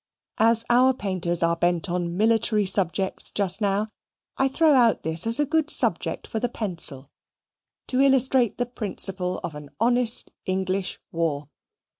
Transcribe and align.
As 0.39 0.65
our 0.67 0.95
painters 0.95 1.43
are 1.43 1.55
bent 1.55 1.87
on 1.87 2.17
military 2.17 2.65
subjects 2.65 3.29
just 3.29 3.61
now, 3.61 3.89
I 4.35 4.47
throw 4.47 4.73
out 4.73 5.03
this 5.03 5.27
as 5.27 5.39
a 5.39 5.45
good 5.45 5.69
subject 5.69 6.25
for 6.25 6.39
the 6.39 6.49
pencil, 6.49 7.11
to 7.85 8.01
illustrate 8.01 8.57
the 8.57 8.65
principle 8.65 9.37
of 9.43 9.53
an 9.53 9.69
honest 9.79 10.31
English 10.47 10.99
war. 11.11 11.49